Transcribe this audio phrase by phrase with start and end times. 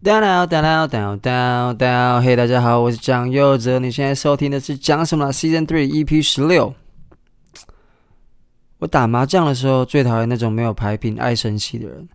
[0.00, 6.72] down down down down down，嘿，大家好，我是蒋佑哲，你现在收听的是讲什么 Season Three EP 十六。
[8.78, 12.08] 我打麻将的时候最讨厌那种没有牌品、爱生气的人。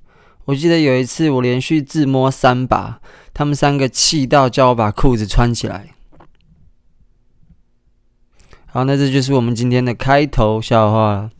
[0.46, 3.01] 我记得有一次我连续自摸三把，
[3.33, 5.90] 他们三个气到叫我把裤子穿起来。
[8.68, 11.31] 好，那这就是我们今天的开头笑话了。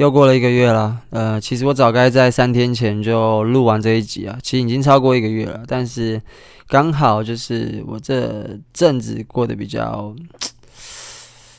[0.00, 6.18] 又过了一个月了，呃，其实我早该在三天前就录完这一集啊，其实已经超过一个月了，但是
[6.66, 10.16] 刚好就是我这阵子过得比较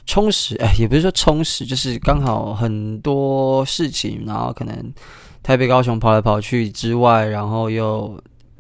[0.08, 4.92] 充实，哎，也不是说充实，就是刚好很多事情，然后可能
[5.44, 8.20] 台北、高雄跑来跑去之外，然后又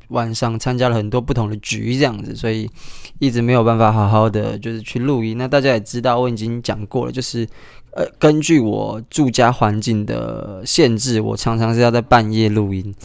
[0.09, 2.69] 晚上参加了很多不同的局，这样子，所以
[3.17, 5.39] 一直没有办法好好的就是去录音。
[5.39, 7.47] 那大家也知道，我已经讲过了，就是。
[7.91, 12.95] 呃，根据我住家环境的限制，我常常是要在半夜录音，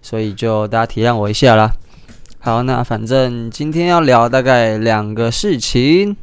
[0.00, 1.70] 所以就大家体谅我一下啦。
[2.38, 6.16] 好，那反正今天要聊大概两个事情。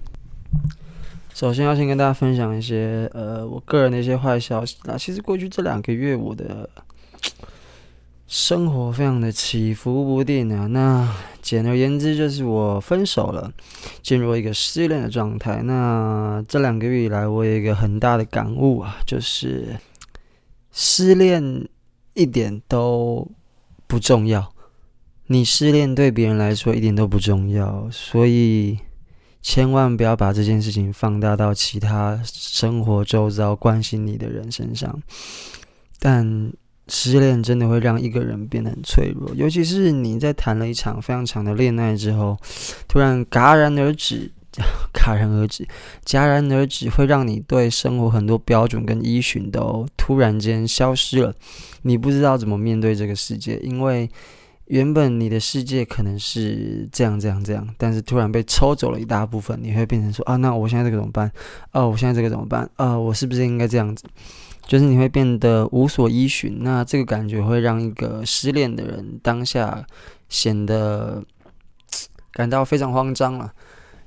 [1.33, 4.77] 首先要先跟大家分享一些呃我个人的一些坏消息。
[4.85, 6.69] 那其实过去这两个月我的。
[8.27, 10.67] 生活非常的起伏不定啊。
[10.67, 13.51] 那简而言之，就是我分手了，
[14.01, 15.61] 进入一个失恋的状态。
[15.63, 19.77] 那这两个月以来，我有一个很大的感悟啊，就是
[20.71, 21.67] 失恋
[22.13, 23.31] 一点都
[23.87, 24.53] 不重要。
[25.27, 28.77] 你失恋对别人来说一点都不重要，所以
[29.41, 35.01] 千万不要把这件事情放大到其他生活周遭关心你的人身上。
[35.99, 36.51] 但
[36.87, 42.37] 失恋真的会让一个人变得很脆弱，尤其是你在谈了一场非常长的恋爱之后，
[42.87, 44.31] 突然戛然而止，
[44.93, 45.67] 戛然而止，
[46.05, 51.33] 戛然而止，会让你对生活很多标准跟依循都突然间消失了。
[51.83, 54.09] 你不知道怎么面对这个世界，因为
[54.65, 61.31] 原本你的世界可能是这样这样这样，但是突然被抽走了一大部分，你会变成说啊，那我现在这个怎么办？
[61.71, 62.69] 哦，我现在这个怎么办？
[62.75, 64.03] 啊，我是不是应该这样子？
[64.67, 69.83] 就是你会变得无所依循，那这个感觉会让一个失恋的人当下
[70.27, 71.23] 显得
[72.33, 73.51] 感到非常慌张了。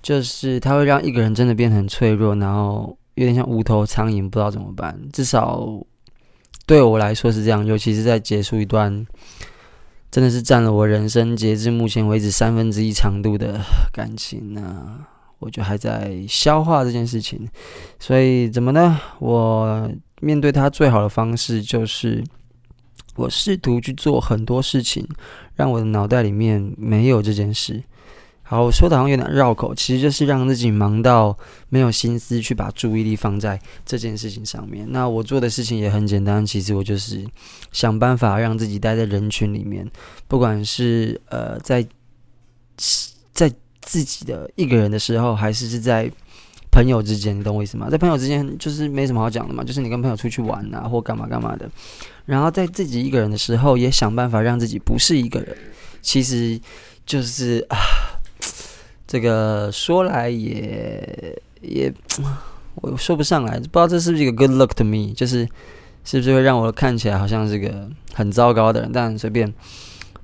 [0.02, 4.98] 就是他会让一个人真的变得很脆弱，然后有点像无头苍蝇，不知道怎么办。
[5.12, 5.66] 至少
[6.66, 9.06] 对我来说是这样，尤其是在结束一段
[10.10, 13.60] 真的是占了我人生截至目前为止三分之一长度的
[13.92, 15.04] 感情呢。
[15.38, 17.48] 我就还在消化这件事情，
[17.98, 19.00] 所以怎么呢？
[19.20, 22.22] 我面对他最好的方式就是，
[23.16, 25.06] 我试图去做很多事情，
[25.56, 27.82] 让我的脑袋里面没有这件事。
[28.42, 31.36] 好，我说的好像有点绕口，其实就是让自己忙到
[31.68, 34.86] 没有心思去把注意力放在这件事情上面。
[34.90, 37.26] 那我做的事情也很简单，其实我就是
[37.72, 39.90] 想办法让自己待在人群里面，
[40.28, 41.86] 不管是呃在
[43.32, 43.52] 在。
[43.82, 46.08] 自己的一个人的时候，还是是在
[46.70, 47.88] 朋友之间，你懂我意思吗？
[47.90, 51.68] 在朋友之间就是没什么好讲的嘛，就是你跟朋友出去玩啊，或干嘛干嘛的。
[52.26, 55.56] 然后在自己一个人的时候，也想办法让自己不是一个人。
[56.00, 56.58] 其实
[57.04, 57.76] 就是啊，
[59.06, 61.92] 这个说来也也，
[62.76, 65.46] 我说不上来，不知道这是不是一个 good luck to me，就是
[66.04, 69.52] 是不是会让我看起来好像是个很糟糕的人，但随便。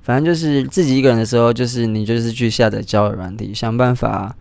[0.01, 4.33] 反正就是自己一个人的时候，就是你就是去下载交友软体，想办法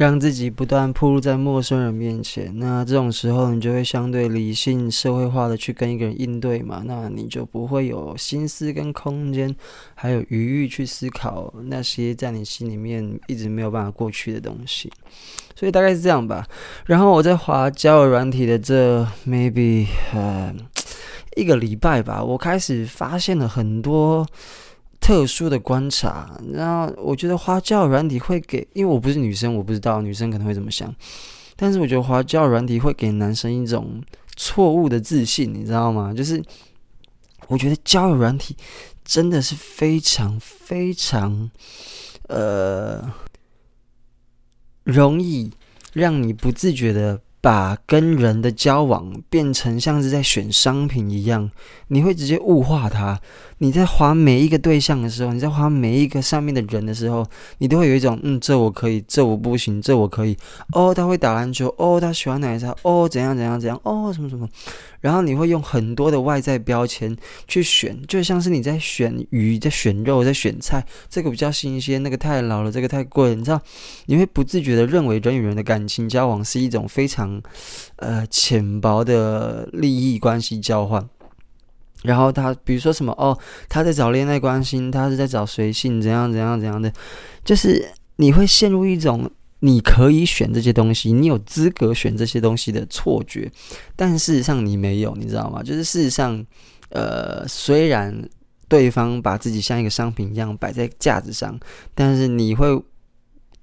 [0.00, 2.50] 让自己不断暴露在陌生人面前。
[2.58, 6.82] 那这种时候，你就会相对理性、社会化的去跟一个人应对嘛。
[6.86, 9.54] 那你就不会有心思跟空间，
[9.94, 14.90] 还有余裕去思考那些在你心里面一直没有办法过去的东西。
[15.54, 16.46] 所以大概是这样吧。
[16.86, 20.50] 然后我在滑交友软体的这 maybe 呃
[21.36, 24.26] 一个礼拜吧，我开始发现了很多。
[25.00, 30.94] 特殊的观察，然后我觉得花椒软体会给，因为我不是女生，我不知道女生可能会怎么想，
[31.56, 34.02] 但是我觉得花椒软体会给男生一种
[34.36, 36.12] 错误的自信，你知道吗？
[36.14, 36.42] 就是
[37.48, 38.54] 我觉得交友软体
[39.04, 41.50] 真的是非常非常
[42.28, 43.12] 呃
[44.84, 45.50] 容易
[45.94, 47.20] 让你不自觉的。
[47.40, 51.50] 把跟人的交往变成像是在选商品一样，
[51.88, 53.18] 你会直接物化他。
[53.62, 57.26] 你在划每一个对象的时候，你在划每一个上面的人的时候，
[57.58, 60.34] 你都会有一种嗯，这我可以，这我不行，这我可以。
[60.72, 64.48] 哦，他会打篮球，哦，他喜欢奶茶，哦，怎样怎样怎样，哦，什么什么。
[65.00, 67.14] 然后你会用很多的外在标签
[67.46, 73.60] 去选，就像是你在选鱼、在选肉、在选菜，这个比较新鲜，那个太老了，这个太贵了，你知道？
[74.06, 77.29] 你会不自觉的认为人与人的感情交往是一种非常
[77.96, 81.06] 呃浅薄的利益关系交换。
[82.02, 83.36] 然后他比如说什么哦，
[83.68, 86.90] 他在找恋爱关系，他是在找随性，怎样怎样怎样的，
[87.44, 93.52] 就是你会陷入一种你可以选这些东西，你有资格选这些东西的错觉，
[93.96, 95.62] 但事实上你没有，你知道吗？
[95.62, 96.42] 就是事实上，
[96.88, 98.26] 呃，虽然
[98.66, 101.60] 对方把自己像一个商品一样摆在架子上，
[101.94, 102.82] 但是你会。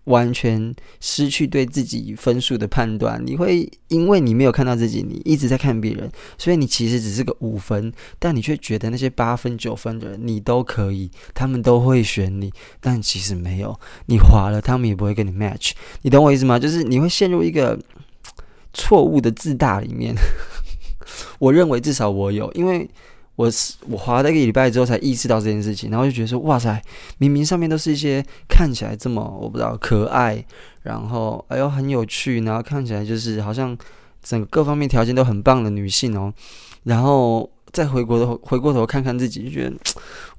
[0.08, 12.52] 完全失去对自己分数的判断，你会因为你没有看到自己，你一直在看别人，所以你其实只是个五分，但你却觉得那些八分、九分的人你都可以，他们都会选你，
[12.82, 15.72] 但其实没有，你滑了，他们也不会跟你 match，
[16.02, 16.58] 你懂我意思吗？
[16.58, 17.78] 就是你会陷入一个
[18.74, 20.16] 错误的自大里面。
[21.40, 22.90] 我认为至少我有，因为。
[23.38, 26.82] 我是我滑了一个礼拜之后才意识到这件事情，然后就觉得说，哇塞，
[27.20, 30.44] 明明上面都是一些看起来这么我不知道可爱，
[30.82, 33.78] 然后哎呦很有趣，然后看起来就是好像
[34.24, 36.34] 整个各方面条件都很棒的女性哦，
[36.84, 39.76] 然后再回过头回过头看看自己，就觉得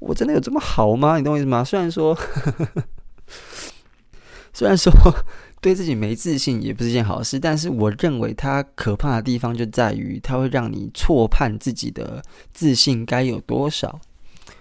[0.00, 1.16] 我真的有这么好吗？
[1.18, 1.62] 你懂我意思吗？
[1.62, 2.18] 虽然说，
[4.52, 4.92] 虽然说。
[5.60, 12.22] 对自己没自信也不是件好事，但是我认为它可怕的地方就在于它会让你错判自己的
[12.52, 14.00] 自信该有多少。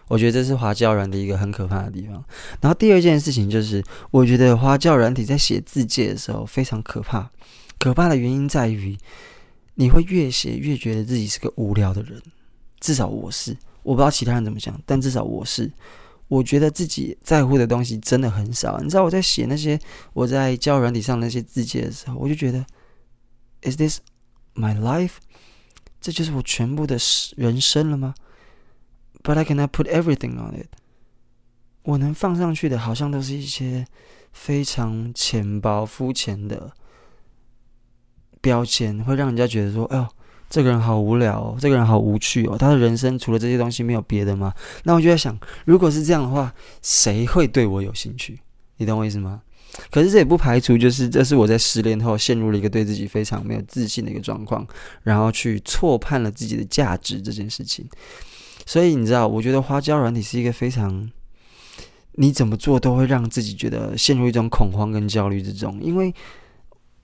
[0.07, 2.23] 我觉得这是滑交软的一个很可怕的地方。
[2.61, 7.29] 然后第二件事情就是，我觉得滑交软体在写字界的时候非常可怕。
[7.77, 8.97] 可怕的原因在于，
[9.75, 12.21] 你会越写越觉得自己是个无聊的人。
[12.79, 15.69] 至少我是，我不知道其他人怎么想，但至少我是。
[16.27, 18.79] 我觉得自己在乎的东西真的很少。
[18.79, 19.79] 你知道我在写那些
[20.13, 22.65] 我在教软体上那些字节的时候，我就觉得
[23.61, 23.99] ，Is this
[24.53, 25.13] my life？
[26.01, 26.97] 这就是我全部的
[27.35, 28.13] 人生了吗
[29.23, 30.67] ？But I cannot put everything on it。
[31.83, 33.87] 我能放上去的，好像都是一些
[34.33, 36.73] 非常浅薄、肤浅的
[38.41, 40.07] 标签，会让人家觉得说，哎呦。
[40.49, 44.53] 这个人好无聊哦，这个人好无趣哦，他的人生除了这些东西没有别的吗？
[44.83, 48.39] 那我就在想，如果是这样的话，谁会对我有兴趣？
[48.77, 49.41] 你懂我意思吗？
[49.91, 54.65] 可是这也不排除，就是这是我在失恋后陷入了一个对自己非常没有自信的一个状况，
[55.03, 57.85] 然后去错判了自己的价值这件事情。
[58.65, 61.11] 所以你知道，我觉得花椒软体是一个非常，
[62.13, 66.13] 你怎么做都会让自己觉得陷入一种恐慌跟焦虑之中，因为。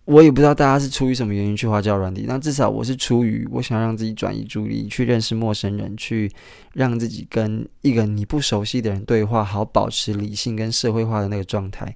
[0.05, 6.29] 我也不知道大家是出于什么原因去滑交友软体，但至少我是出于我想让自己转移注意力，去认识陌生人，去
[6.73, 11.95] 让自己跟一个你不熟悉的人对话，好保持理性跟社会化的那个状态。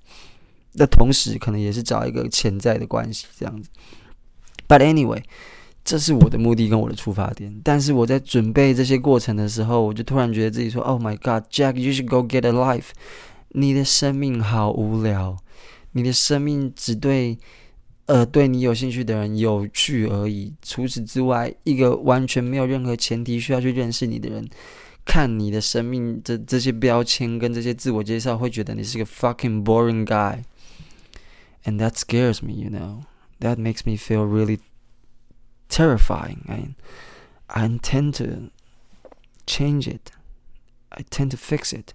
[0.74, 3.70] 那同时可能也是找一个潜在的关系这样子。
[4.70, 5.24] But anyway，
[5.84, 7.60] 这是我的目的跟我的出发点。
[7.62, 12.92] 但是我在准备这些过程的时候，我就突然觉得自己说：“Oh my God, Jack, you should go get a life。
[13.50, 15.36] 你的生命好无聊，
[15.92, 17.38] 你的生命只对。”
[18.07, 20.53] 呃，对你有兴趣的人有趣而已。
[20.61, 24.49] 除此之外，一个完全没有任何前提需要去认识你的人，
[25.05, 33.05] 看你的生命这这些标签跟这些自我介绍，会觉得你是个 fucking boring guy。And that scares me, you know.
[33.39, 34.59] That makes me feel really
[35.69, 36.45] terrifying.
[36.49, 36.75] And
[37.47, 38.51] I intend to
[39.47, 40.11] change it.
[40.89, 41.95] I tend to fix it.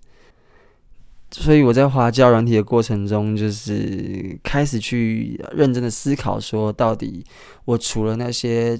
[1.32, 7.25] 所以我在滑胶软体的过程中，就是开始去认真的思考，说到底，
[7.64, 8.79] 我除了那些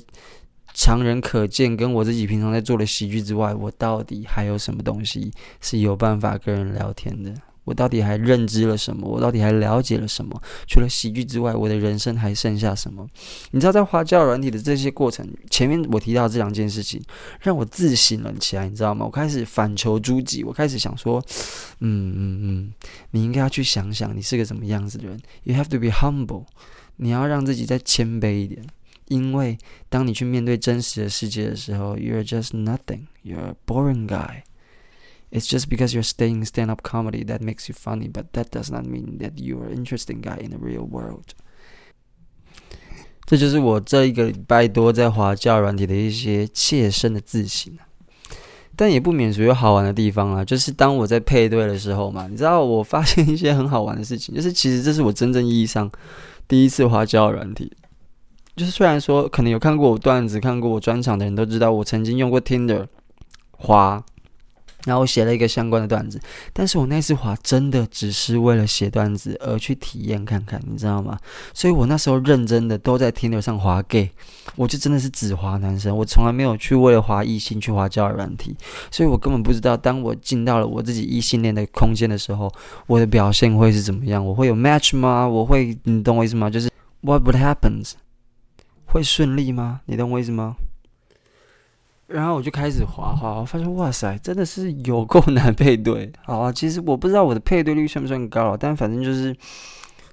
[0.75, 7.35] 常人可见跟我自己平常在做的喜剧之外，我到底还有什么东西是有办法跟人聊天的？
[7.65, 9.09] 我到底还认知了什么？
[9.09, 10.43] 我到底还了解了什么？
[10.67, 13.07] 除了喜剧之外，我的人生还剩下什么？
[13.53, 17.01] 你知道，在滑交友软体的这些过程，前面我提到这两件事情，
[17.41, 19.05] 让我自省了起来，你知道吗？
[19.07, 21.25] 我开始反求诸己，我开始想说，
[21.81, 22.73] 嗯嗯嗯，
[23.13, 25.21] 你应该要去想想，你是个什么样子的人。
[25.45, 26.47] You have to be humble，
[26.97, 28.65] 你要让自己再谦卑一点，
[29.07, 29.57] 因为
[29.89, 34.43] 当你去面对真实的世界的时候，You're just nothing，You're a boring guy。
[35.33, 39.17] It's just because you're staying stand-up comedy that makes you funny, but that does not mean
[39.21, 41.33] that you are interesting guy in the real world.
[43.25, 47.73] 这就是我这一个礼拜多在滑交友软体的一些切身的自省，
[48.77, 50.45] 但也不免俗有好玩的地方啊。
[50.45, 55.91] 就是当我在配对的时候嘛，你知道我发现一些很好玩的事情，就是其实这是我真正意义上
[56.47, 57.73] 第一次滑交友软体。
[58.55, 62.87] 就是虽然说可能有看过我段子、看过我专场的人都知道，我曾经用过 Tinder
[63.53, 64.05] 滑。
[64.85, 66.21] 然后我写了一个相关的段子，
[66.53, 71.19] 但是我那次滑真的只是为了写段子而去体验看看，你知道吗？
[71.55, 74.11] 所以我那时候认真的都在 Tinder 上滑 gay，
[74.57, 78.57] 我就真的是只滑男生，我从来没有去为了滑异性去滑交友软体，
[78.91, 82.53] 所以我根本不知道当我进到了我自己异性恋的空间的时候，
[82.87, 84.25] 我的表现会是怎么样？
[84.25, 85.29] 我会有 match 吗？
[85.29, 86.51] 我会，你懂我意思吗？
[86.51, 86.69] 就是
[87.03, 87.93] What would happens，
[88.87, 89.81] 会顺利吗？
[89.87, 90.57] 你懂我意思吗？
[92.13, 96.13] 然后我就开始滑滑，我发现哇塞，真的是有够难配对。
[96.25, 99.35] 好啊，其实我不知道我的配对率算不算高，但反正就是，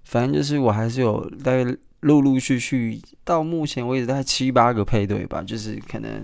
[0.05, 1.65] 反正就是我还是有大概
[2.01, 6.21] 陆陆续续到目前为止大概七八个配对吧，就是可能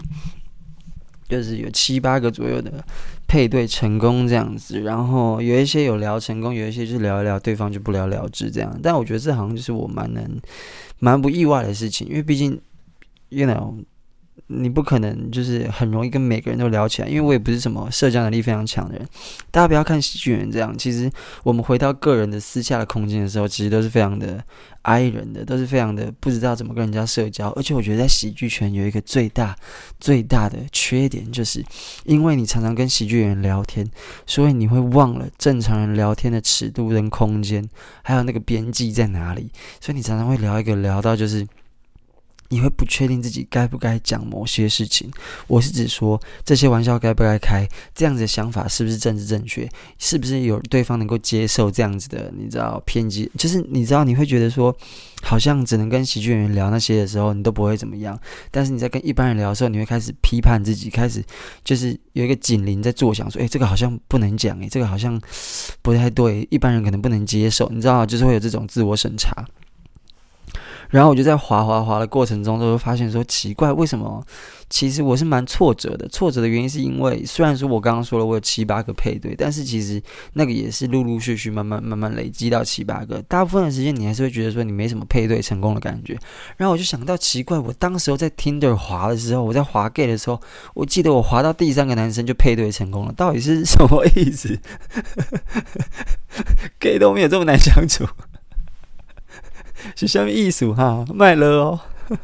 [1.28, 2.84] 就是有七八个左右的
[3.28, 4.80] 配对成功这样子。
[4.80, 8.80] 然后有一些有聊成功，有一些就是聊一聊，对方就不了了之这样。
[8.82, 10.40] 但我觉得这好像就是我蛮能
[11.00, 12.60] 蛮不意外的事情，因为毕竟
[13.30, 13.74] ，you know。
[14.48, 19.08] 你不可能就是很容易跟每个人都聊起来，因为我也不是什么社交能力非常强的人。
[19.50, 21.12] 大家不要看喜剧人这样，其实
[21.44, 24.44] 我们回到个人的私下的空间的时候，其实都是非常的
[24.84, 27.50] I 人的，都是非常的不知道怎么跟人家社交。
[27.52, 29.56] 而且我觉得在喜剧圈有一个最大
[30.00, 31.64] 最大的缺点，就是
[32.04, 33.90] 因为你常常跟喜剧人聊天，
[34.28, 37.68] 所以你会忘了正常人聊天的尺度跟空间，
[38.04, 39.50] 还有那个边际在哪里。
[39.82, 41.48] 所以你常常会聊一个聊到就是。
[42.50, 45.10] 你会不确定自己该不该讲某些事情，
[45.48, 54.76] 我是指说这些玩笑该不该开，这样子的想法是不是政治正确，是不是有对方能够接受这样子的，你知道偏激，就是你知道你会觉得说，
[55.24, 58.20] 好像只能跟喜剧演员聊那些的时候，你都不会怎么样，
[58.52, 61.24] 但是你在跟一般人聊的时候，你会开始批判自己，开始
[61.64, 65.20] 就是有一个警铃在作响，说，诶，这个好像不能讲，诶，这个好像
[65.82, 69.46] 不太对，一般人可能不能接受，你知道，就是会有这种自我审查。
[70.90, 74.24] 然后我就在滑滑滑的过程中，就会发现说奇怪，为什么？
[74.68, 76.08] 其实我是蛮挫折的。
[76.08, 80.02] 挫折的原因是因为，虽然说我刚刚说了我有七八个配对，但是其实
[80.34, 83.22] 那个也是陆陆续续慢慢慢慢累积到七八个。
[83.28, 86.18] 大部分的时间你还是会觉得说你没什么配对成功的感觉。
[86.58, 90.42] 然后我就想到奇怪，我当时候在 Tinder 滑的时候，我在滑 gay 的时候，
[90.74, 94.60] 我记得我滑到第三个男生就配对成功了，到底是什么意思
[96.80, 98.04] ？gay 都没有这么难相处。
[99.96, 101.06] 是什么意思哈？
[101.14, 101.80] 卖了哦，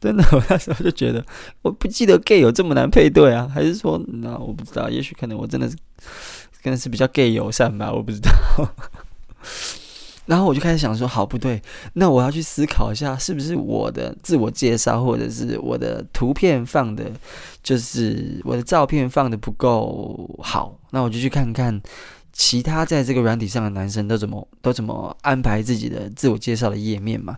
[0.00, 1.24] 真的，我那时候就觉得，
[1.62, 5.76] 我不记得 gay 有这么难配对啊，还是说，那我不知道，也许可能我真的是，
[6.62, 8.30] 可能是比较 gay 友善吧，我不知道。
[10.26, 11.60] 然后我就开始想说，好不对，
[11.94, 17.10] 那我要去思考一下，是不是我的自我介绍，或者是我的图片放的，
[17.62, 21.80] 就是我的照片放的不够好，那我就去看看。
[22.32, 27.36] 其他在这个软体上的男生都怎么都怎么安排自己的自我介绍的页面嘛？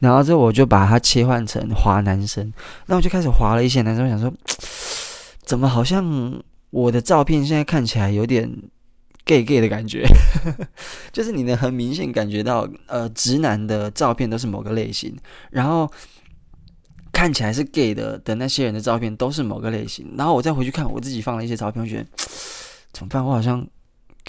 [0.00, 2.52] 然后之后我就把它切换成滑男生，
[2.86, 4.32] 那我就开始滑了一些男生，我想说，
[5.44, 8.50] 怎么好像我的照片现在看起来有点
[9.24, 10.06] gay gay 的感觉？
[11.12, 15.16] 就是你能很明显感觉到，呃，直男的照片都是某个类型，
[15.50, 15.90] 然后
[17.12, 22.06] 看起来是 gay 的的那些人的照片都是某个类型，然后我再回去看我自己放了一些照片，我觉得
[22.92, 23.24] 怎么办？
[23.24, 23.66] 我好像。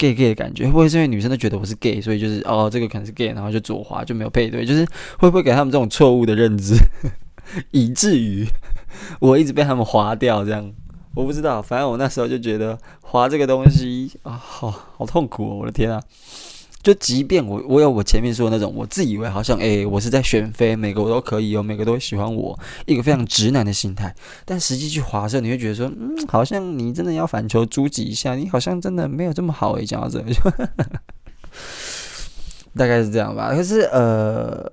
[0.00, 4.82] Gay gay 的感觉，会不会是因为女生都觉得我是 gay，所以就是哦，这个可能是 gay，然后就左滑就没有配对，就是
[5.18, 6.74] 会不会给他们这种错误的认知，
[7.70, 8.46] 以至于
[9.20, 10.72] 我一直被他们划掉这样？
[11.14, 16.02] 我不知道，反正我那时候就觉得滑这个东西啊，好好痛苦哦，我的天啊！
[16.82, 24.14] 就即便我我有我前面说的那种，我自以为好像诶、我是在选妃，每个我都可以有，每个都会喜欢我，一个非常直男的心态。
[24.46, 29.84] 但实际去划的时候，你会觉得说，嗯，好像你真的要反求诸己一下，你好像真的没有这么好诶。
[29.84, 30.24] 讲到这，
[32.74, 33.54] 大概是这样吧。
[33.54, 34.72] 可是呃，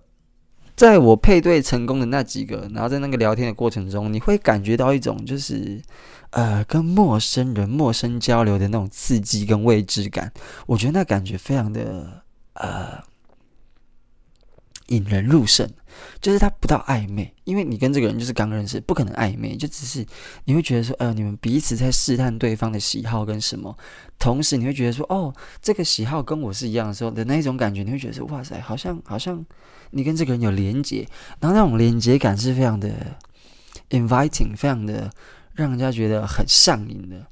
[0.76, 5.82] 在我配对成功的那几个，然后在那个聊天的过程中，你会感觉到一种就是。
[6.31, 10.31] 呃，跟陌生人、陌生交流的那种刺激跟未知感，
[10.65, 13.01] 我觉得那感觉非常的呃
[14.88, 15.69] 引人入胜。
[16.22, 20.05] 就是他不到暧昧，因为你跟这个人就是刚认识，不可能暧昧，就只是
[20.46, 23.75] 你会觉得说，呃，你们彼此在试探对方的喜好跟什么，
[24.19, 29.43] 同时你会觉得说，哦，这个喜好跟我是一样的时候的那种感觉，你会觉得说，哇塞，好像好像
[29.89, 31.07] 你跟这个人有连结，
[31.39, 33.17] 然后那种连结感是非常的
[33.89, 35.10] inviting，非常的。
[35.58, 37.26] 让人家觉得很上瘾的，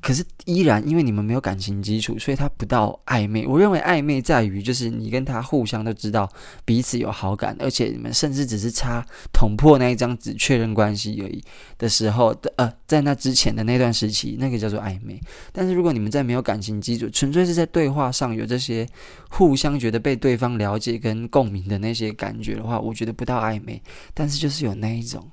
[0.00, 3.44] 可是依然因为你们没有感情基础，所以他不到暧昧。
[3.44, 6.30] 我认为暧昧在于，就是你跟他互相都知道
[6.64, 11.42] 彼此有好感，而且你们甚至只是差捅破那一张纸确认关系而已
[11.76, 15.20] 的时候的，呃，在那之前的那段时期，那个叫做暧昧。
[15.52, 18.86] 但是如果你们在没有感情基础，纯粹是在对话上有这些
[19.28, 23.82] 互相觉得被对方了解跟共鸣的那些感觉的话，我觉得不到暧昧，
[24.14, 25.28] 但是就是有那一种。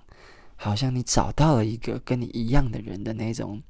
[0.63, 3.61] 好像你找到了一个跟你一样的人的那种，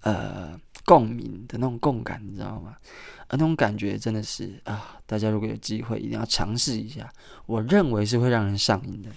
[0.00, 2.76] 呃，共鸣的那种共感，你知道吗？
[3.28, 7.08] 而那种感觉真的是啊，大家如果有机会，一定要尝试一下。
[7.46, 9.10] 我认为是会让人上瘾的。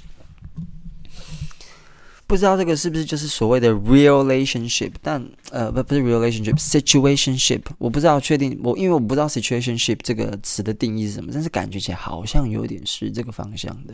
[2.26, 13.94] 不知道这个是不是就是所谓的 relationship，但呃不不是 relationship，situationship，我不知道确定我因为我不知道 situationship 这个词的定义是什么，但是感觉起来好像有点是这个方向的。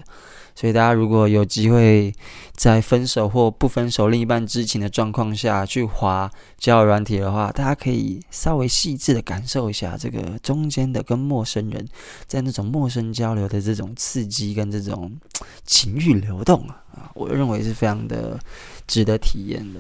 [0.60, 2.14] 所以大家如果有机会
[2.52, 11.88] 在分手或不分手、另一半知情的状况下去滑交友软体的话，大家可以稍微细致的感受一下这个中间的跟陌生人
[12.28, 15.18] 在那种陌生交流的这种刺激跟这种
[15.66, 18.38] 情欲流动啊，我认为是非常的
[18.86, 19.80] 值得体验的。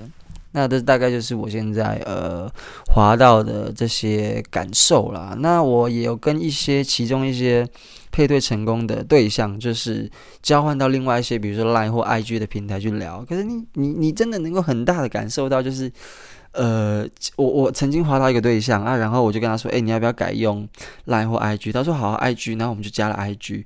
[0.51, 2.51] 那这大概就是我现在呃
[2.93, 5.35] 滑到的这些感受啦。
[5.37, 7.67] 那我也有跟一些其中一些
[8.11, 10.09] 配对成功的对象，就是
[10.41, 13.23] 交换到另外一些，比如说 Line 或 IG 的平台去聊。
[13.29, 15.91] 可是你你你真的能够很大的感受到，就是
[16.53, 20.67] 呃，我我曾经滑到一个对象啊，然后我就跟他说，诶，你要不要改用
[21.05, 21.71] Line 或 IG？
[21.71, 23.65] 他说好，IG，然后我们就加了 IG。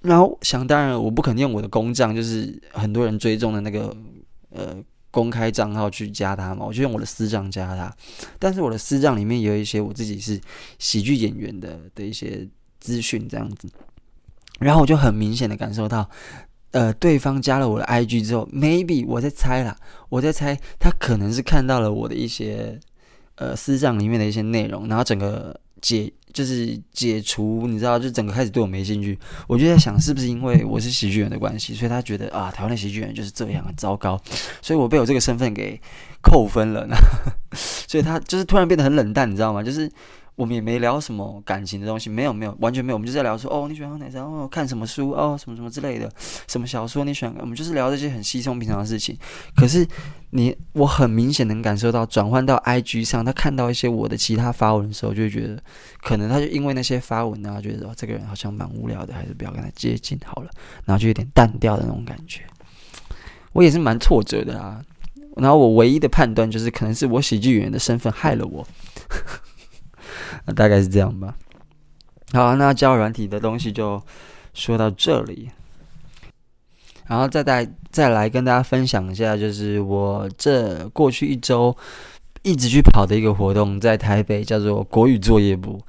[0.00, 3.94] 然后想当然，我不肯用我的公账，就是很多人追踪的那个
[4.48, 4.74] 呃。
[5.14, 7.94] 公开账号去加他嘛，我就用我的私账加他。
[8.40, 10.40] 但是我的私账里面有一些我自己是
[10.80, 12.48] 喜剧演员的的一些
[12.80, 13.68] 资讯这样子。
[14.58, 16.10] 然后我就很明显的感受到，
[16.72, 19.76] 呃，对方加了我的 IG 之后，maybe 我在猜啦，
[20.08, 22.80] 我在猜他可能是看到了我的一些
[23.36, 26.10] 呃私账里面的一些内容，然后整个解。
[26.34, 29.16] 就是解除，你知道，就整个开始对我没兴趣。
[29.46, 34.20] 我就在想，是不是因为我是喜剧人的关系，所以他觉得啊，台湾的喜剧人就是这样，很糟糕，
[34.60, 35.80] 所以我被我这个身份给
[36.20, 36.96] 扣分了呢。
[37.54, 39.62] 所以他就是突然变得很冷淡，你知道吗？
[39.62, 39.88] 就是。
[40.36, 42.96] 我们也没聊什么感情的东西，没有没有，完全没有。
[42.96, 46.10] 我们就在聊说，哦，你喜欢喝奶茶，哦，看什么书，哦，什么什么之类的，
[46.48, 47.34] 什么小说你喜欢？
[47.38, 49.16] 我们就是聊这些很稀松平常的事情。
[49.54, 49.86] 可是
[50.30, 55.62] 你，我很明显能感受到，转换到 IG 上，他看到一些我的其他发文的时候，就会觉得，
[56.02, 60.50] 可能他就因为那些发文啊，觉得哦，这个人好像蛮无聊的，还是不要跟他接近好了，
[60.84, 62.40] 然后就有点淡掉的那种感觉。
[63.52, 64.82] 我也是蛮挫折的啊。
[65.36, 68.66] 然后我唯一的判断就是，可能是我喜剧演员的身份害了我。
[70.54, 71.34] 大概是这样吧。
[72.32, 74.02] 好，那教软体的东西就
[74.54, 75.50] 说到这里，
[77.06, 81.76] 然后再带再来跟大家分享一下，就是我这过去一周
[82.44, 85.80] 一直去跑的一个活动，在台北叫做国语作业部。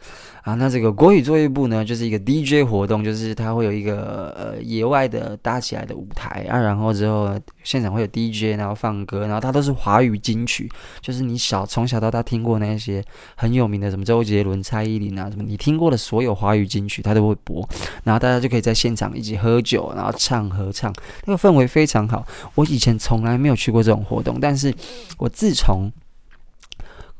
[0.43, 10.69] 啊，那这个国语作业部呢，就是一个 DJ 活动，就是它会有一个呃野外的搭起来的舞台啊，然后之后现场会有 DJ，然后放歌，然后它都是华语金曲，
[11.01, 13.03] 就是你小从小到大听过那些
[13.35, 17.67] 很有名的什么周杰伦、蔡依林啊，什么你听过的所有华语金曲，它都会播，
[18.03, 20.93] 然后大家就可以在现场一起喝酒，然后唱合唱，
[21.25, 22.23] 那个氛围非常好。
[22.53, 24.71] 我以前从来没有去过这种活动，但是
[25.17, 25.91] 我自从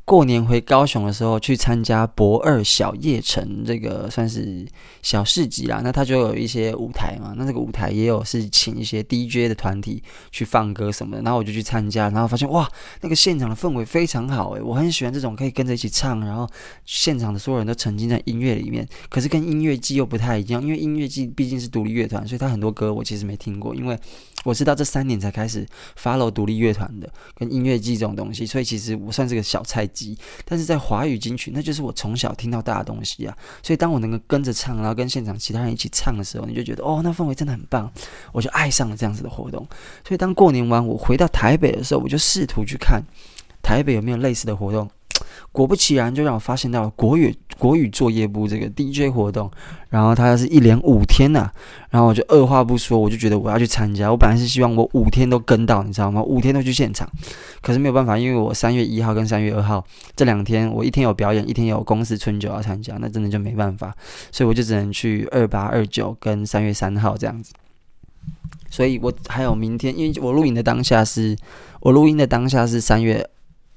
[0.06, 4.64] 过年回高雄的时候，去参加博二小夜城，这个算是
[5.02, 5.80] 小市集啦。
[5.82, 11.22] 那他就有一些舞台嘛，那这个舞台也有是请一些 DJ 的团体去放歌什么的。
[11.22, 16.48] 然后我就去参加，然后发现哇，那个现场的氛围非常好诶，我很喜欢这种可以跟着一起唱，然后
[16.84, 18.86] 现场的所有人都沉浸在音乐里面。
[19.08, 23.98] 可是跟音乐季又不太一样，因为音乐季毕竟是独立乐团，所以他很多歌我其实没听过，因为
[24.44, 25.66] 我是到这三年才开始
[26.00, 29.84] follow 独立乐团的跟音乐季这种东西，所以其实我算是个小菜。
[30.44, 37.90] 但是在华语金曲，那就是我从小听到大的东西啊，所以当我能够跟着唱，然后跟现场其他人一起唱的时候，你就觉得哦，那氛围真的很棒，
[38.32, 39.66] 我就爱上了这样子的活动。
[40.06, 43.02] 所以当过年完我回到台北的时候，我就试图去看
[43.62, 44.90] 台北有没有类似的活动。
[45.56, 49.50] 果不其然，就让我发现到了国语国语作业部这个 DJ 活动，
[49.88, 51.52] 然后它是一连五天呐、啊，
[51.88, 54.10] 然后我就二话不说，我就觉得我要去参加。
[54.10, 56.22] 我本来是希望我五天都跟到，你知道吗？
[56.22, 57.08] 五天都去现场，
[57.62, 59.82] 可是没有办法，因为我三月一号跟三月二号
[60.14, 63.96] 这两天，我一天有表演，一天有公司春酒要参加，那真的就没办法，
[64.30, 67.54] 所以我就只能去二八二九跟三月三号这样子。
[68.68, 71.34] 所以我还有明天，因为我录影的当下是，
[71.80, 73.26] 我录音的当下是三月。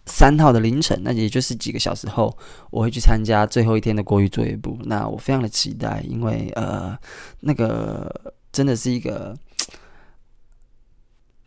[0.09, 2.35] 三号的凌晨，那也就是几个小时后，
[2.71, 4.77] 我会去参加最后一天的国语作业部。
[4.85, 6.97] 那我非常的期待，因为呃，
[7.41, 9.37] 那个真的是一个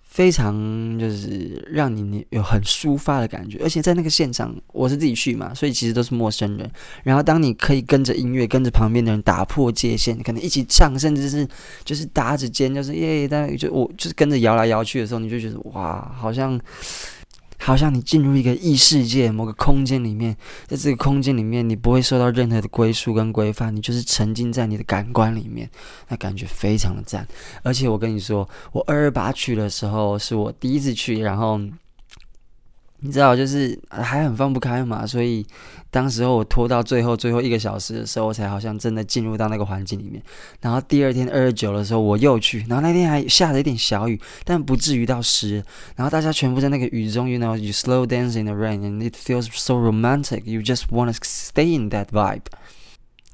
[0.04, 0.54] 非常
[0.98, 3.58] 就是让你有很抒发的感觉。
[3.64, 6.70] 而且在那个现场，我是自己去嘛，所以其实都是陌生人。
[7.02, 11.48] 然后当你可以跟着音乐，跟着旁边的人打破界限，可能一起唱，甚至是
[11.84, 16.60] 就是搭着肩，就是耶，但就我就是跟着摇来摇去的时候，你就觉得哇，好像。
[17.64, 25.70] 好像你进入一个异世界，某个空间里面，在这个空间里面，你不会受到任何的归宿跟规范，你就是沉浸在你的感官里面，
[26.08, 27.26] 那感觉非常的赞。
[27.62, 31.60] 而且我跟你说，我二二八去的时候是我第一次去，然后
[33.04, 35.44] 你知道，就是还很放不开嘛，所以
[35.90, 40.22] 当时候我拖到最后最后一个小时的时候，我才好像真的进入到那个环境里面。
[40.60, 45.64] 然后第二天二十九的时候，我又去，然后那天还下了一点小雨，但不至于到湿。
[45.96, 50.42] 然后大家全部在那个雨中，you know, you slow dance in the rain and it feels so romantic.
[50.44, 52.42] You just wanna stay in that vibe.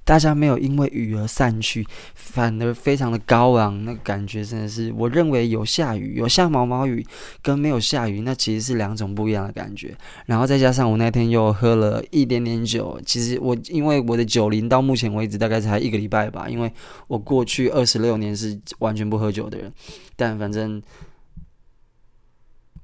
[0.09, 7.07] 大家没有因为雨而散去，反而非常的高昂，那感觉真的是，我认为有下雨，有下毛毛雨，
[7.43, 9.95] 跟没有下雨，那其实是两种不一样的感觉。
[10.25, 16.73] 然后再加上我那天又喝了一点点酒，其实我因为我的酒龄到目前为止大概才一个礼拜吧，因为
[17.07, 19.71] 我过去二十六年是完全不喝酒的人，
[20.17, 20.83] 但反正。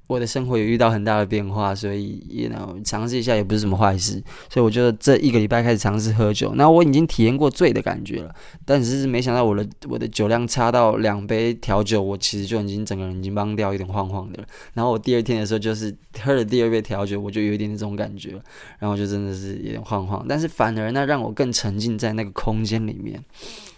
[0.07, 4.21] 我的生活有遇到很大的变化，所以，you know，尝试一下也不是什么坏事。
[4.49, 8.33] 所以我觉得这一个礼拜开始尝试喝酒，那我已经体验过醉的感觉了，
[8.65, 14.47] 但是没想到我的我的酒量差到两杯调酒，我其实就已经整个人已经懵掉，有点晃晃的了。
[14.73, 18.39] 然后我第二天的时候，就是喝了第二杯调酒，我就有一点那种感觉，
[18.79, 23.19] 然后就真的是有点晃晃，但是反而呢让我更沉浸在那个空间里面。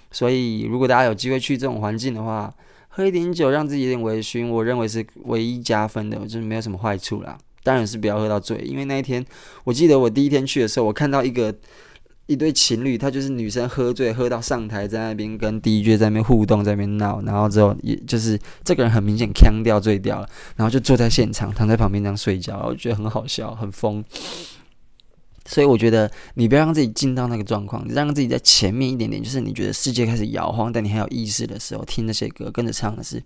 [0.10, 2.52] 所以，如果大家有机会去这种环境的话，
[2.98, 7.38] 喝一点酒，让自己有点微醺，我认为是唯一加分的，就是没有什么坏处啦。
[7.62, 9.24] 当然是不要喝到醉，因为那一天，
[9.64, 11.54] 我记得我第一天去的时候，我看到一个
[12.26, 24.04] 一对情侣，他就是女生喝醉，喝到上台，在那边跟 DJ 在那边互动，在那边闹，然后之后也就是这个人很明显锵掉醉掉了，然后就坐在现场，躺在旁边这样睡觉，我觉得很好笑，很疯。
[25.48, 33.24] 所以我觉得你不要让自己进到那个状况，你让自己在前面一点点，就是你觉得世界开始摇晃，但你还有意识的时候，听那些歌，跟着唱的是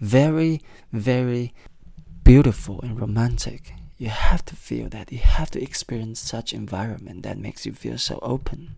[0.00, 1.50] very very
[2.24, 3.60] beautiful and romantic.
[3.98, 5.12] You have to feel that.
[5.12, 8.70] You have to experience such environment that makes you feel so open.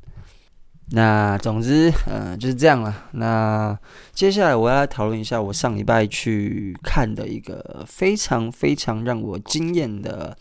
[0.90, 3.08] 那总之，呃，就是这样了。
[3.12, 3.76] 那
[4.12, 10.36] 接下来我要来讨论一下我上礼拜去看的一个非常非常让我惊艳的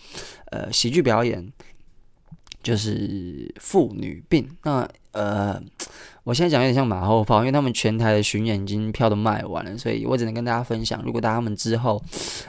[0.52, 1.52] 呃喜剧表演。
[2.66, 4.50] 就是妇女病。
[4.64, 5.62] 那呃，
[6.24, 11.00] 我现在讲有点像马后炮，因为他们全台的巡演已经票都卖完了，所以我只能跟大家分享。
[11.06, 12.02] 如果大家们之后，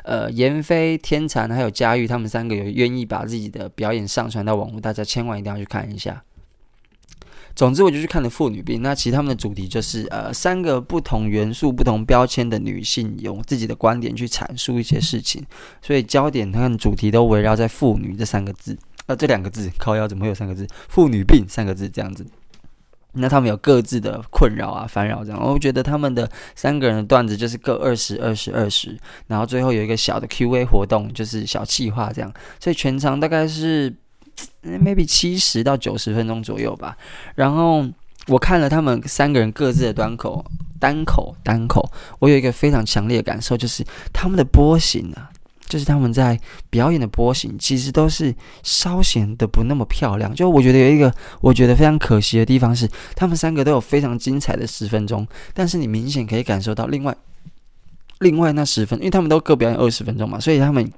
[0.05, 6.25] 呃，闫飞、天蚕还有佳玉他们三个有愿意把自己的表演上传到网络，大家千万一定要去看一下。
[7.55, 8.83] 总之，我就去看了妇女病。
[8.83, 15.43] 那其实他们的主题就是呃，三个不同元素、不同标签的女性，用自己的观点去阐述一些事情，
[15.81, 18.77] 所以焦点他们主题都围绕在“妇女”这三个字。
[19.07, 20.67] 呃，这两个字，靠腰怎么会有三个字？
[20.89, 22.27] 妇女病三个字这样子。
[23.19, 25.43] 那他们有各自的困扰啊、烦扰这样。
[25.43, 28.95] 我觉得他们的三个人的段子就是各二十、二十、二十，
[29.27, 32.31] 然后最后有一个小的 Q&A 活动，就是小企划这样。
[32.61, 33.95] 所以全长大概是
[34.63, 36.95] maybe 七十到九十分钟左右吧。
[37.37, 37.87] 然后
[38.27, 40.45] 我看了他们三个人各自的端口、
[40.79, 45.31] 单口、单口，我有一个非常强烈的感受，就是他们的波形啊。
[45.69, 46.39] 就是他们在
[46.71, 50.35] 表演的波形，其实都是稍显的不那么漂亮。
[50.35, 57.17] 就我觉得有一个我觉得非常可惜的地方是，他们三个都有非常精彩的十分钟，但是你明显可以感受到另外
[58.21, 60.91] 另外那十分，因为他们都各表演二十分钟嘛，所以他们。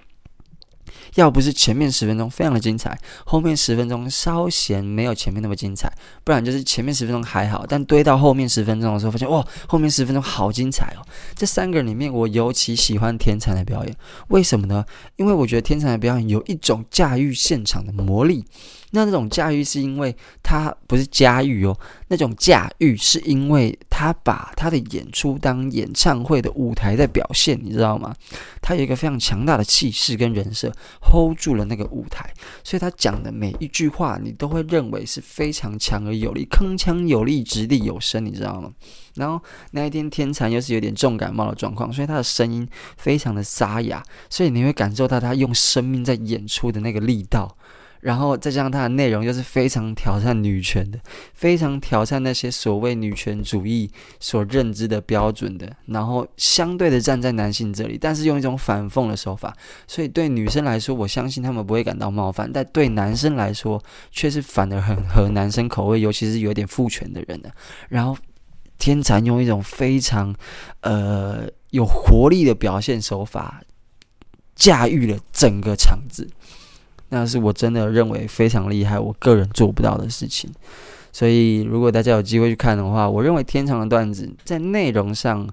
[1.14, 5.92] 要不是前面十分钟非常的精彩，后面十分钟稍嫌没有前面那么精彩，
[6.24, 11.02] 不然就是前面十分钟还好，但堆到后面十分钟的时候，发现哇，后面十分钟好精彩哦！
[11.34, 13.96] 这三个人里面，我尤其喜欢天才的表演，
[14.28, 14.84] 为什么呢？
[15.16, 18.44] 因为我觉得天才的表演有一种驾驭现场的魔力。
[18.92, 28.14] 那那种驾驭是因为他不是驾驭哦，那种驾驭是因为他把他的演出当演唱会的舞台在表现，你知道吗？
[28.62, 30.72] 他有一个非常强大的气势跟人设
[31.02, 32.32] ，hold 住了那个舞台，
[32.64, 38.72] 所以他讲的每一句话，你都会认为是非常强而有力，铿锵有力，掷地有声，你知道吗？
[39.16, 47.54] 然后那一天天蚕又是有点重感冒的状况，所以他的声音非常的沙哑，所以你会感受到他用生命在演出的那个力道。
[48.00, 50.98] 然后再加上它的内容又是非常挑战女权的，
[51.34, 59.56] 非常挑战那些所谓女权主义所认知的标准的，然后相对的站在男性这里，但是用一种反讽的手法，
[59.86, 67.52] 所以对女生来说，我相信他们不会感到冒犯，但对男生来说，却是反而很合男生口味，尤其是有点父权的人的。
[67.88, 68.16] 然后
[68.78, 70.34] 天蚕用一种非常
[70.82, 73.60] 呃有活力的表现手法，
[74.54, 76.28] 驾驭了整个场子。
[77.10, 80.50] 那是我真的认为非常厉害，我个人做不到的事情。
[81.10, 85.48] 所以，如果大家有机会去看的话，我认为天长的段子在内容上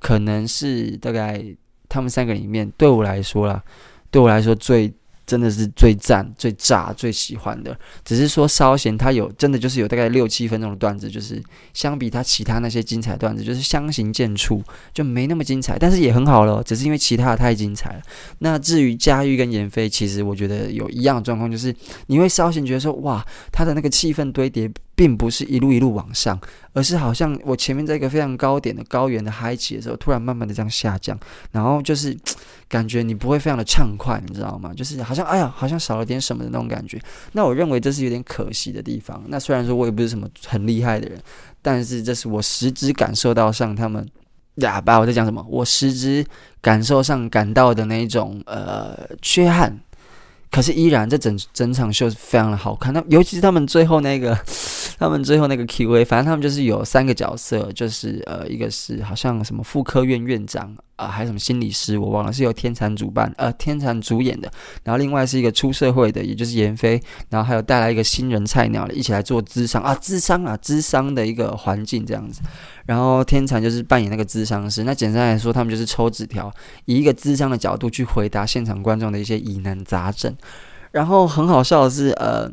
[0.00, 1.42] 可能是大概
[1.88, 3.62] 他们三个里面对我来说啦，
[4.10, 4.92] 对我来说最
[5.28, 7.78] 真的是最赞、最炸、最喜欢的。
[8.02, 11.40] 只是说稍嫌他有真的就是有大概六七分钟的段子，就是
[11.74, 14.62] 相比他其他那些精彩段子，就是相形见绌，
[14.94, 16.62] 就没那么精彩，但是也很好了。
[16.62, 18.00] 只是因为其他的太精彩了。
[18.38, 21.74] 那至于佳玉跟闫飞，其实我觉得有一样的状况，就是
[22.06, 24.70] 你会稍嫌觉得说，哇，他的那个气氛堆叠。
[24.98, 26.36] 并不是一路一路往上，
[26.72, 31.16] 而是好像我前面在一个非常高点的高原的嗨起的时候，突然慢慢的这样下降，
[31.52, 32.18] 然后就是
[32.68, 34.72] 感觉你不会非常的畅快，你知道吗？
[34.74, 37.00] 就是好像哎呀，好像少了点什么的那种感觉。
[37.30, 39.22] 那我认为这是有点可惜的地方。
[39.28, 41.16] 那虽然说我也不是什么很厉害的人，
[41.62, 44.04] 但是这是我实质感受到上他们
[44.56, 45.46] 哑巴我在讲什么？
[45.48, 46.26] 我实质
[46.60, 49.78] 感受上感到的那一种呃缺憾。
[50.50, 52.92] 可是依然，这整整场秀是非常的好看。
[52.92, 54.36] 那尤其是他们最后那个，
[54.98, 60.74] 他们最后那个 Q&A，反正他们就是有三个角色，就是呃，一个是好像什么妇科院院长。
[60.98, 64.50] 啊、还有什么心理师，我忘了，是由天蚕主办，呃，天蚕主演的。
[64.82, 72.42] 然后另外是一个出社会的，也就是闫飞，然后还有带来一个新人菜鸟，一起来做智商啊，智商啊，智商的一个环境这样子。
[72.84, 74.82] 然后天蚕就是扮演那个智商师。
[74.82, 76.52] 那简单来说，他们就是抽纸条，
[76.86, 80.36] 以一个智商的角度去回答现场观众的一些疑难杂症。
[80.90, 82.50] 然后很好笑的是，呃，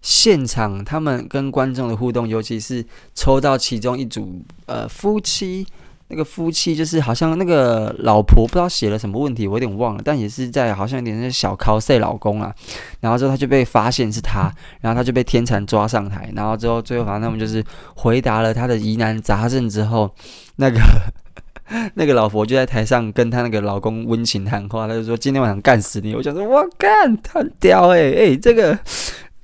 [0.00, 5.66] 现场他们跟观众的互动，尤其是抽到其中一组呃夫妻。
[6.10, 12.52] 那个夫妻就是好像那个老婆不知道写了什么问题，我有点忘了，但也是在好像有点那小 cos 老公啊，
[12.98, 20.12] 然后之后他就被发现是他，然后他就被天蚕抓上台，然后之后最后反正他们就是回答了他的疑难杂症之后，
[20.56, 20.80] 那个
[21.94, 28.76] 那个老婆就在台上跟他那个老公温情谈话，他就说今天晚上干死你，我想说我干很屌诶、欸，诶、欸，这个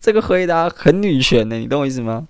[0.01, 2.27] 这个回答很女权的、欸，你懂我意思吗？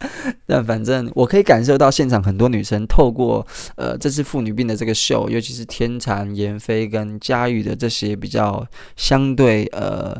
[0.46, 10.18] 但反正我可以感受到现场很多女生透过呃这次妇女病的这个秀，尤其是天蚕、闫飞跟佳玉的这些比较相对呃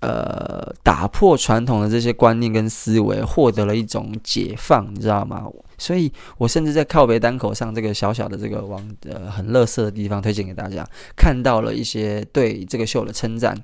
[0.00, 5.44] 呃打破传统的这些观念跟思维，获得了一种解放，你知道吗？
[5.78, 13.54] 所以我甚至在靠北单口上这个小小的这个网呃很乐色的地方推荐给大家，看到了一些对这个秀的称赞。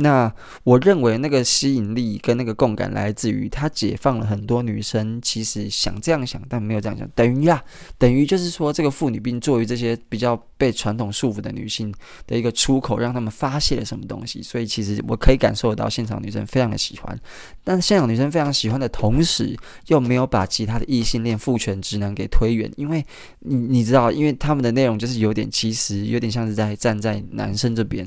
[0.00, 0.32] 那
[0.62, 7.60] 我认为那个吸引力跟那个共感来自于他解放了很多女生，其实想这样想但没有这样想，等于呀，
[7.98, 11.92] 等于就是说这个妇女病作为这些比较被传统束缚的女性
[12.28, 14.40] 的一个出口，让他们发泄了什么东西。
[14.40, 17.18] 所以其实我可以感受到现场女生非常的喜欢，
[17.64, 19.56] 但现场女生非常喜欢的同时，
[19.88, 23.04] 又没有把其他的异性恋父权职能给推远，因为
[23.40, 28.06] 你你知道，因为他们的内容就是有点其实有点像是在站在男生这边。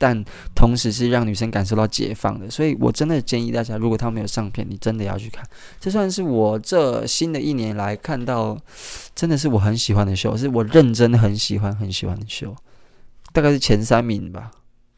[0.00, 5.46] 但同时是让女生感受到解放的，所以我真的建议大家，如果他没有上片，你真的要去看。
[5.78, 8.58] 这算是我这新的一年来看到，
[9.14, 12.56] 真的是我很喜欢的秀，是我认真很喜欢很喜欢的秀，
[13.34, 14.50] 大概是前三名吧。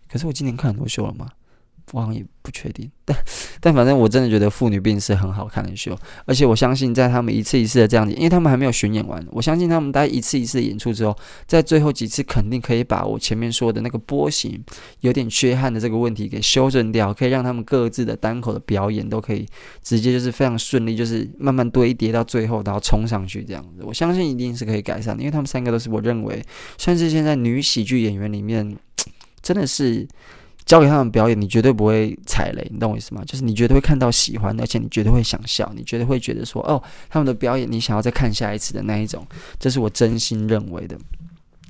[0.09, 1.27] 可是我今年看很多秀了嘛？
[1.91, 3.17] 我好像也不确定， 但
[3.61, 11.17] 但反正我真的觉得妇女病是很好看的秀，而且我相信在他们一次一次的这样子，因为他们还没有巡演完，我相信他们待一次一次的演出之后，
[11.47, 14.63] 在最后几次肯定可以把我前面说的那个波形
[15.01, 19.47] 有点缺憾的这个问题给修正掉，可以让他们各自的单口的表演都可以
[19.83, 26.43] 直接就是非常顺利，就是慢慢堆叠到最后，然后冲上去这样子，我相信一定是可以改善的，因为他们三个都是我认为
[26.79, 28.77] 算是现在女喜剧演员里面
[29.41, 30.09] 真的是。
[30.73, 33.23] 交给他们表演，你绝对不会踩雷，你懂我意思吗？
[33.27, 39.23] 就是你绝对会看到喜欢，而且你绝对会想笑，你绝对会觉得说，哦，他们的表演你想要再看下一次的那一种，
[39.59, 40.97] 这是我真心认为的，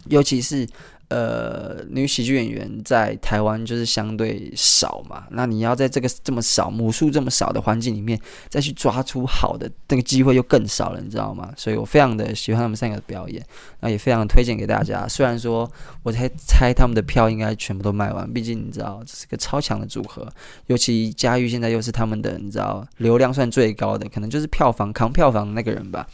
[0.07, 0.65] 尤其是。
[1.13, 11.53] 呃，女喜剧演员在台湾就是相对少嘛，那你要在这个这么少母数这么少的环境里面，再去抓出好的那个机会又更少了，你知道吗？
[11.55, 13.45] 所以我非常的喜欢他们三个的表演，
[13.81, 15.07] 那也非常推荐给大家。
[15.07, 15.71] 虽然说
[16.03, 20.27] 我猜猜他们的票应该全部都卖完，毕竟你知道这是个超强的组合，
[20.69, 26.09] 尤其佳玉现在又是他们的你知道流量算最高的，可能就是票房扛票房的那个人吧，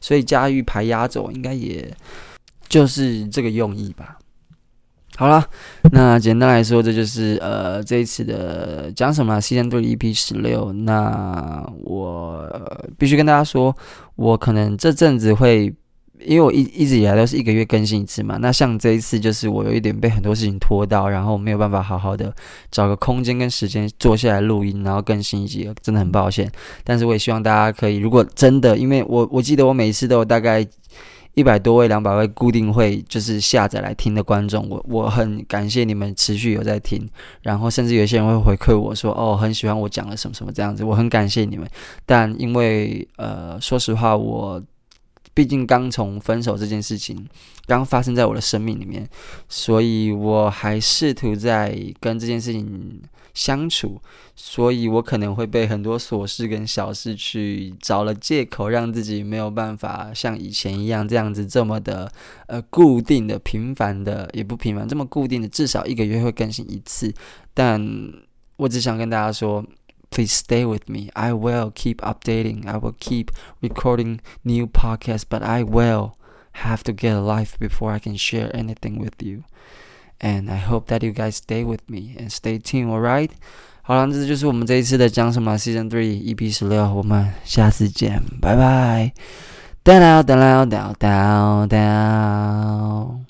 [0.00, 1.88] 所以佳玉排压轴应该也
[2.68, 4.18] 就是这个用意吧。
[5.16, 5.46] 好了，
[5.92, 10.72] 那简单来说，这就是呃这一次的讲什么 Season 3 EP 十六。
[10.72, 12.50] 那我、
[12.98, 13.76] 必须跟大家说，
[14.16, 15.72] 我可能这阵子会，
[16.18, 18.38] 因为我一一直以来都是一个月更新一次嘛。
[18.40, 22.34] 那像这一次，就是我有一点被很多事情拖到，然后没有办法好好的
[22.72, 26.50] 找个空间跟时间坐下来录音，然后更新一集，真的很抱歉。
[26.82, 30.66] 但是我也希望大家可以，如果真的，因为我我记得我每一次都有大概。
[31.34, 37.08] 一百多位、两百位固定会就是下载来听的观众，我我很感谢你们持续有在听，
[37.42, 41.68] 然后甚至有些人会回馈我说，哦，很喜欢我讲了什么什么这样子，我很感谢你们。
[42.06, 44.62] 但因为呃，说实话，我
[45.32, 47.26] 毕竟刚从分手这件事情
[47.66, 49.08] 刚发生在我的生命里面，
[49.48, 53.00] 所以我还试图在跟这件事情
[53.32, 54.00] 相处，
[54.36, 62.12] 所以我可能会被很多琐事跟小事去找了借口，让自己没有办法像以前一样这样子这么的
[62.46, 67.12] 呃固定的、频繁的，也不频繁，这么固定的，至少一个月会更新一次。
[67.52, 67.84] 但
[68.56, 69.64] 我只想跟大家说。
[70.13, 71.09] Please stay with me.
[71.15, 72.65] I will keep updating.
[72.67, 76.15] I will keep recording new podcasts, but I will
[76.63, 79.43] have to get a life before I can share anything with you.
[80.19, 83.31] And I hope that you guys stay with me and stay tuned, alright?
[83.83, 89.13] 好了，这就是我们这一次的讲什么 Season Three EP 十六，我们下次见，拜拜。
[89.85, 93.25] Down, down, down, down, down, down.